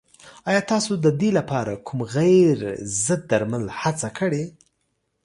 ایا 0.49 0.61
تاسو 0.71 0.91
د 1.05 1.07
دې 1.21 1.29
لپاره 1.37 1.81
کوم 1.87 1.99
غیر 2.15 2.57
ضد 3.03 3.21
درمل 3.29 3.65
هڅه 3.79 4.09
کړې؟ 4.17 4.43